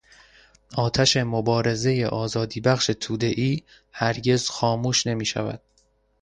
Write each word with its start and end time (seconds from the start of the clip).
آتش 0.77 1.17
مبارزهٔ 1.17 2.07
آزادیبخش 2.07 2.87
توده 2.99 3.27
ای 3.35 3.61
هرگز 3.91 4.47
خاموش 4.49 5.07
نمیشود. 5.07 5.61